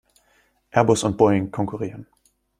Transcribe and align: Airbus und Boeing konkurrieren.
Airbus 0.71 1.03
und 1.03 1.15
Boeing 1.15 1.51
konkurrieren. 1.51 2.07